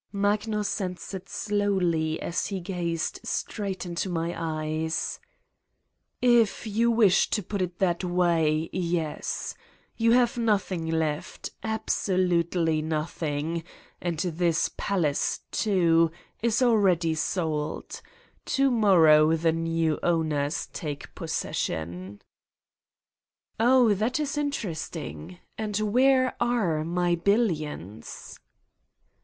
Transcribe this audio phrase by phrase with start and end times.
[0.11, 5.19] Magnus answered slowly as he gazed straight into my eyes:
[6.23, 9.53] "If you wish to put it that way yes.
[9.97, 11.51] You have nothing left.
[11.61, 13.63] Absolutely nothing.
[14.01, 16.09] And this pal ace, too,
[16.41, 18.01] is already sold.
[18.45, 22.23] To morrow the new owners take possession."
[23.59, 25.37] "Oh, that is interesting.
[25.59, 28.39] And where are my billions?"